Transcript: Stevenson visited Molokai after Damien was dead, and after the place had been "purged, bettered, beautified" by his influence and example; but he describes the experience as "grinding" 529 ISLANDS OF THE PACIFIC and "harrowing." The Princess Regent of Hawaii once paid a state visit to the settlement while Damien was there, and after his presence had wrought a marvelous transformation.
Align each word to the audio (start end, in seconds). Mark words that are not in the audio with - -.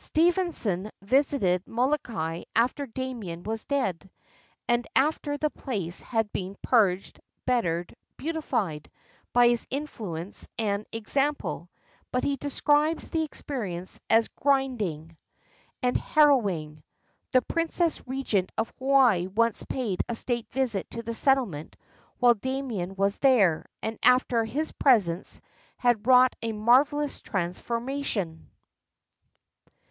Stevenson 0.00 0.92
visited 1.02 1.66
Molokai 1.66 2.44
after 2.54 2.86
Damien 2.86 3.42
was 3.42 3.64
dead, 3.64 4.08
and 4.68 4.86
after 4.94 5.36
the 5.36 5.50
place 5.50 6.00
had 6.00 6.32
been 6.32 6.54
"purged, 6.62 7.18
bettered, 7.46 7.92
beautified" 8.16 8.88
by 9.32 9.48
his 9.48 9.66
influence 9.70 10.46
and 10.56 10.86
example; 10.92 11.68
but 12.12 12.22
he 12.22 12.36
describes 12.36 13.10
the 13.10 13.24
experience 13.24 13.98
as 14.08 14.28
"grinding" 14.28 15.16
529 15.82 15.82
ISLANDS 15.82 15.82
OF 15.82 16.42
THE 16.42 16.84
PACIFIC 16.84 16.84
and 16.84 16.84
"harrowing." 16.84 16.84
The 17.32 17.52
Princess 17.92 18.06
Regent 18.06 18.52
of 18.56 18.72
Hawaii 18.78 19.26
once 19.26 19.64
paid 19.64 20.04
a 20.08 20.14
state 20.14 20.48
visit 20.52 20.88
to 20.92 21.02
the 21.02 21.14
settlement 21.14 21.74
while 22.18 22.34
Damien 22.34 22.94
was 22.94 23.18
there, 23.18 23.66
and 23.82 23.98
after 24.04 24.44
his 24.44 24.70
presence 24.70 25.40
had 25.76 26.06
wrought 26.06 26.36
a 26.40 26.52
marvelous 26.52 27.20
transformation. 27.20 28.48